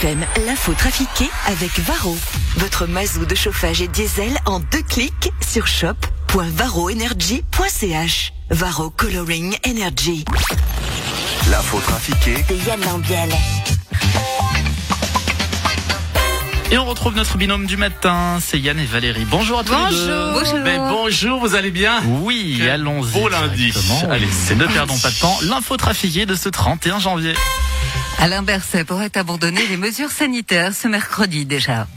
[0.00, 2.16] FM, l'info trafiquée avec Varro.
[2.56, 8.32] Votre mazou de chauffage et diesel en deux clics sur shop.varroenergy.ch.
[8.48, 10.24] Varro Coloring Energy.
[11.50, 13.28] L'info trafiquée De Yann Lambiel.
[16.72, 19.24] Et on retrouve notre binôme du matin, c'est Yann et Valérie.
[19.28, 20.32] Bonjour à tous les deux.
[20.32, 20.58] Bonjour.
[20.62, 23.12] Mais bonjour, vous allez bien Oui, allons-y.
[23.12, 23.72] beau lundi.
[24.08, 25.36] Allez, c'est ne perdons pas de temps.
[25.42, 27.34] L'info trafiquée de ce 31 janvier.
[28.18, 31.88] Alain Berset pourrait abandonner les mesures sanitaires ce mercredi déjà.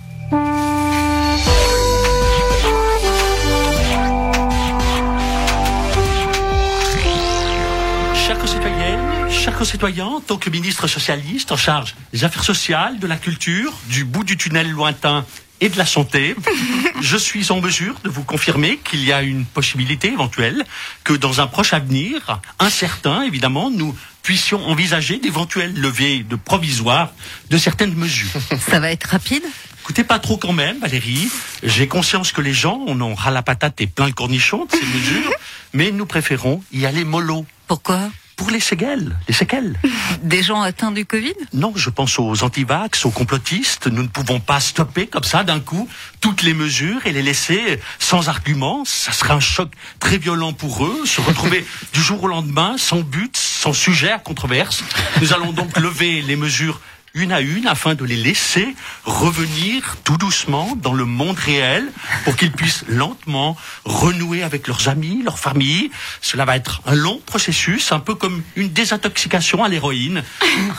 [9.63, 14.03] Concitoyens, en tant que ministre socialiste en charge des affaires sociales, de la culture, du
[14.03, 15.25] bout du tunnel lointain
[15.61, 16.35] et de la santé,
[17.01, 20.65] je suis en mesure de vous confirmer qu'il y a une possibilité éventuelle
[21.05, 27.13] que dans un proche avenir, incertain évidemment, nous puissions envisager d'éventuelles levées de provisoires
[27.49, 28.31] de certaines mesures.
[28.69, 29.43] Ça va être rapide?
[29.83, 31.29] Écoutez, pas trop quand même, Valérie.
[31.63, 34.71] J'ai conscience que les gens en ont ras la patate et plein le cornichon de
[34.71, 35.31] ces mesures,
[35.71, 37.45] mais nous préférons y aller mollo.
[37.67, 38.09] Pourquoi?
[38.35, 39.79] Pour les séquelles, les séquelles.
[40.23, 41.33] Des gens atteints du Covid?
[41.53, 43.87] Non, je pense aux antivax, aux complotistes.
[43.87, 45.87] Nous ne pouvons pas stopper comme ça d'un coup
[46.19, 48.83] toutes les mesures et les laisser sans argument.
[48.85, 51.05] Ça serait un choc très violent pour eux.
[51.05, 54.83] Se retrouver du jour au lendemain sans but, sans sujet à controverse.
[55.21, 56.79] Nous allons donc lever les mesures
[57.15, 61.91] une à une afin de les laisser revenir tout doucement dans le monde réel
[62.23, 63.55] pour qu'ils puissent lentement
[63.85, 65.91] renouer avec leurs amis, leurs familles.
[66.21, 70.23] Cela va être un long processus, un peu comme une désintoxication à l'héroïne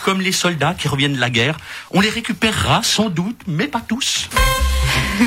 [0.03, 1.55] comme les soldats qui reviennent de la guerre.
[1.91, 4.29] On les récupérera sans doute, mais pas tous.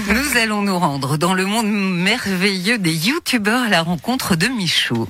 [0.09, 5.09] Nous allons nous rendre dans le monde merveilleux des youtubeurs à la rencontre de Michou.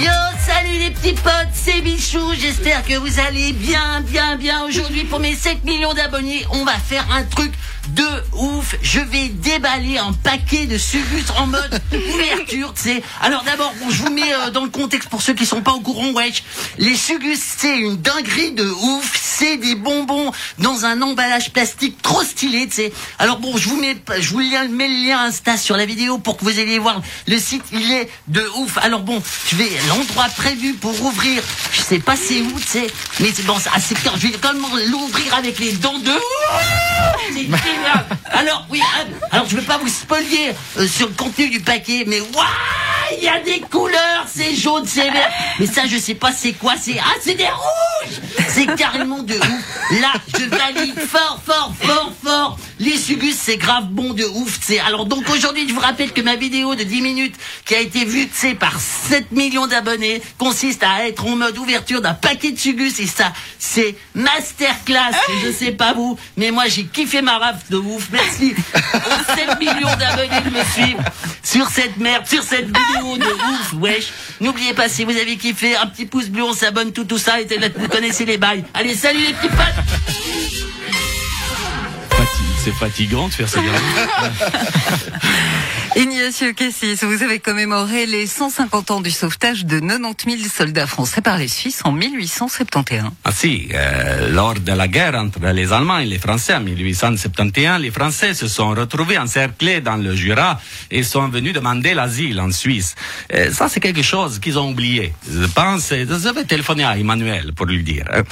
[0.00, 0.27] Yo,
[0.88, 4.64] les petits potes, c'est Bichou, j'espère que vous allez bien, bien, bien.
[4.64, 7.52] Aujourd'hui, pour mes 7 millions d'abonnés, on va faire un truc
[7.88, 8.74] de ouf.
[8.82, 13.02] Je vais déballer un paquet de Sugus en mode ouverture, tu sais.
[13.22, 15.72] Alors d'abord, bon, je vous mets euh, dans le contexte pour ceux qui sont pas
[15.72, 16.42] au courant, wesh.
[16.78, 19.18] Les Sugus, c'est une dinguerie de ouf.
[19.20, 22.92] C'est des bonbons dans un emballage plastique trop stylé, tu sais.
[23.18, 26.36] Alors bon, je vous mets, je vous mets le lien Insta sur la vidéo pour
[26.36, 27.64] que vous alliez voir le site.
[27.72, 28.78] Il est de ouf.
[28.78, 31.42] Alors bon, je vais l'endroit prévu pour ouvrir.
[31.72, 32.86] Je sais pas c'est où, tu sais.
[33.20, 34.14] Mais c'est bon, c'est assez clair.
[34.16, 36.12] Je vais quand même l'ouvrir avec les dents de.
[38.30, 42.04] Alors oui, hein, alors je vais pas vous spolier euh, sur le contenu du paquet,
[42.06, 42.44] mais waouh,
[43.16, 45.30] il y a des couleurs, c'est jaune, c'est vert.
[45.58, 46.74] Mais ça, je sais pas c'est quoi.
[46.80, 48.20] C'est ah, c'est des rouges.
[48.48, 50.00] C'est carrément de ouf.
[50.00, 52.58] Là, je valide fort, fort, fort, fort.
[52.80, 54.78] Les sugus, c'est grave bon de ouf, tu sais.
[54.78, 57.34] Alors donc aujourd'hui, je vous rappelle que ma vidéo de 10 minutes
[57.64, 61.58] qui a été vue, tu sais, par 7 millions d'abonnés consiste à être en mode
[61.58, 65.10] ouverture d'un paquet de sugus et ça, c'est masterclass.
[65.28, 68.08] Et je sais pas vous, mais moi j'ai kiffé ma raf de ouf.
[68.12, 71.02] Merci aux 7 millions d'abonnés de me suivre
[71.42, 74.08] sur cette merde, sur cette vidéo de ouf, wesh.
[74.40, 77.40] N'oubliez pas si vous avez kiffé, un petit pouce bleu, on s'abonne, tout tout ça,
[77.40, 77.46] et
[77.76, 78.64] vous connaissez les bails.
[78.74, 80.57] Allez, salut les petits potes
[82.64, 83.60] C'est fatigant de faire ça.
[85.96, 91.20] Ignacio Cassis, vous avez commémoré les 150 ans du sauvetage de 90 000 soldats français
[91.22, 93.10] par les Suisses en 1871.
[93.24, 97.80] Ah si, euh, lors de la guerre entre les Allemands et les Français en 1871,
[97.80, 102.52] les Français se sont retrouvés encerclés dans le Jura et sont venus demander l'asile en
[102.52, 102.94] Suisse.
[103.32, 105.12] Euh, ça, c'est quelque chose qu'ils ont oublié.
[105.30, 108.04] Je pense, euh, je vais téléphoner à Emmanuel pour lui dire.
[108.12, 108.22] hein.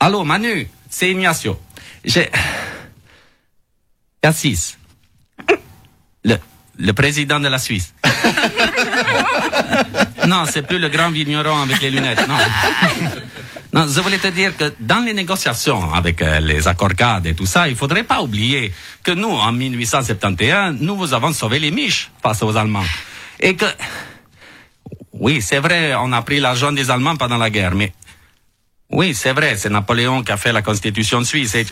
[0.00, 1.60] Allô, Manu, c'est Ignacio.
[2.04, 2.30] J'ai...
[4.20, 4.78] Cassis.
[6.24, 6.36] Le,
[6.78, 7.94] le président de la Suisse.
[10.26, 12.36] non, c'est plus le grand vigneron avec les lunettes, non.
[13.72, 17.34] Non, je voulais te dire que dans les négociations avec euh, les accords cadres et
[17.34, 18.70] tout ça, il faudrait pas oublier
[19.02, 22.84] que nous, en 1871, nous vous avons sauvé les miches face aux Allemands.
[23.40, 23.64] Et que,
[25.14, 27.94] oui, c'est vrai, on a pris l'argent des Allemands pendant la guerre, mais,
[28.92, 31.66] oui, c'est vrai, c'est Napoléon qui a fait la constitution suisse et,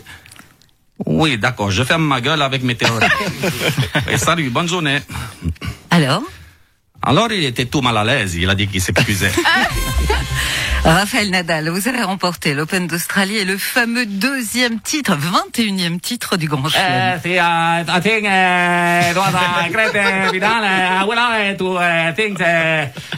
[1.05, 3.05] oui, d'accord, je ferme ma gueule avec mes théories.
[4.11, 4.99] Et salut, bonne journée.
[5.89, 6.21] Alors?
[7.01, 9.31] Alors, il était tout mal à l'aise, il a dit qu'il s'excusait.
[10.83, 16.47] Raphaël Nadal, vous avez remporté l'Open d'Australie et le fameux deuxième titre, 21e titre du
[16.47, 17.19] Grand Chelem.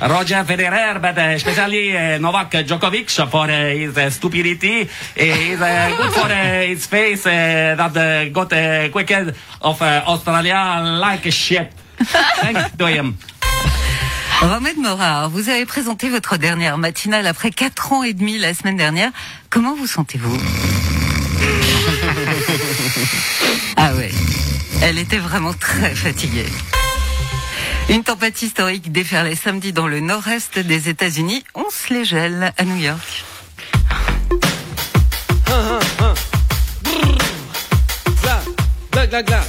[0.02, 4.82] Roger Federer, but uh, especially uh, Novak Djokovic for uh, his stupidity.
[4.82, 11.72] Uh, good for his face that got quicker of Australia like shit.
[12.42, 13.18] Thanks to him.
[14.44, 18.76] Romain Morard, vous avez présenté votre dernière matinale après 4 ans et demi la semaine
[18.76, 19.10] dernière.
[19.50, 20.38] Comment vous sentez-vous?
[23.76, 24.12] Ah ouais,
[24.82, 26.46] elle était vraiment très fatiguée.
[27.90, 31.44] Une tempête historique déferlait samedi dans le nord-est des États-Unis.
[31.56, 33.26] On se les gèle à New York.
[38.92, 39.44] Gla, gla, gla.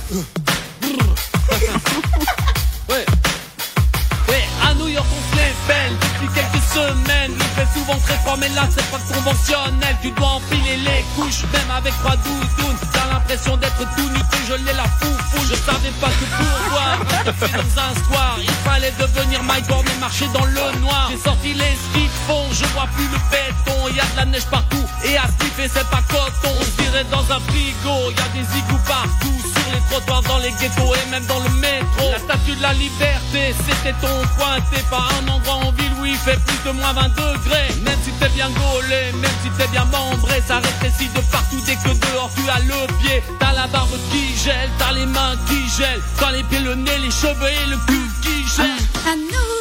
[6.77, 9.97] Il fait souvent très froid, mais là, c'est pas conventionnel.
[10.03, 12.79] Tu dois empiler les couches, même avec trois doudounes.
[12.93, 15.39] T'as l'impression d'être tout nu, tout gelé la foufou.
[15.49, 19.87] Je savais pas que pour voir un café dans un square, il fallait devenir Myborn
[19.87, 21.11] et marcher dans le noir.
[21.11, 22.11] J'ai sorti les skis
[22.53, 23.89] je vois plus le béton.
[23.95, 25.25] Y a de la neige partout, et à
[25.63, 26.55] et c'est pas coton.
[26.59, 29.54] On se dirait dans un frigo, y a des igouts partout.
[29.91, 32.11] Trottoirs, dans les ghettos et même dans le métro.
[32.11, 34.57] La statue de la liberté, c'était ton coin.
[34.73, 37.69] T'es pas un endroit en ville où il fait plus de moins 20 degrés.
[37.85, 41.77] Même si t'es bien gaulé, même si t'es bien membré, ça rétrécit de partout dès
[41.77, 43.23] que dehors tu as le pied.
[43.39, 46.03] T'as la barbe qui gèle, t'as les mains qui gèlent.
[46.19, 49.54] T'as les pieds, le nez, les cheveux et le cul qui gèlent.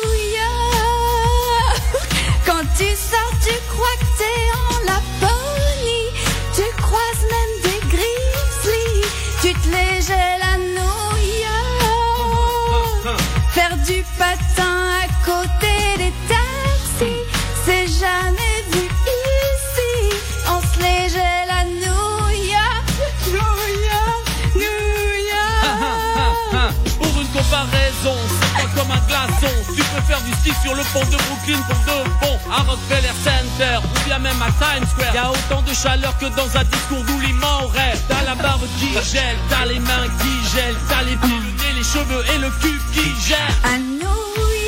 [30.52, 34.48] Sur le pont de Brooklyn pour de bon à Rockefeller Center ou bien même à
[34.48, 35.16] Times Square.
[35.16, 38.02] Y a autant de chaleur que dans un discours d'Ouliman rêve.
[38.10, 41.72] T'as la barbe qui gèle, t'as les mains qui gèlent, t'as les pieds, le nez,
[41.78, 43.56] les cheveux et le cul qui gèlent.
[43.64, 44.20] À New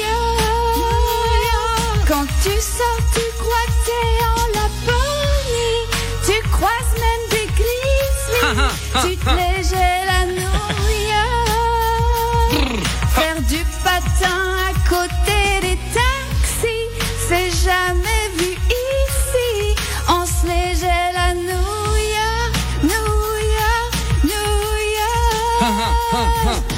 [0.06, 5.84] York, quand tu sors, tu crois que t'es en Laponie.
[6.26, 8.64] Tu croises même des grizzlies.
[9.12, 9.74] tu te les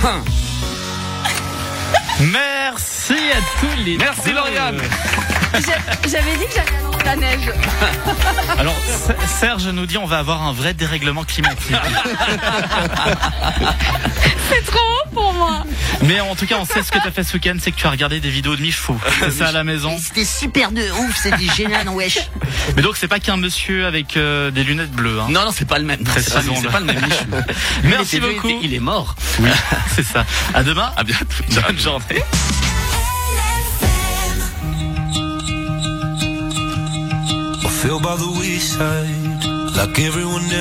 [0.08, 0.26] York.
[2.32, 4.34] Merci à tous les Merci, deux.
[4.34, 4.82] Lauriane.
[6.08, 7.52] J'avais dit que j'allais la neige.
[8.60, 8.76] Alors
[9.40, 11.76] Serge nous dit on va avoir un vrai dérèglement climatique.
[14.50, 15.64] C'est trop haut pour moi.
[16.04, 17.78] Mais en tout cas on sait ce que tu as fait ce week-end, c'est que
[17.78, 19.00] tu as regardé des vidéos de Michefou.
[19.20, 19.98] C'est ça à la maison.
[19.98, 22.20] C'était super de ouf, c'était génial, wesh.
[22.76, 25.20] Mais donc c'est pas qu'un monsieur avec euh, des lunettes bleues.
[25.22, 25.28] Hein.
[25.30, 26.02] Non, non, c'est pas le même.
[26.02, 26.62] Non, c'est pas, Précisons-le.
[26.62, 27.26] c'est pas le même Michou.
[27.84, 28.50] Merci était beaucoup.
[28.50, 29.16] Il, il est mort.
[29.40, 29.50] Oui,
[29.96, 30.26] c'est ça.
[30.54, 30.92] À demain.
[30.98, 31.26] À bientôt.
[31.68, 32.24] Bonne journée.
[37.78, 39.46] I feel by the wayside
[39.78, 40.58] like everyone else.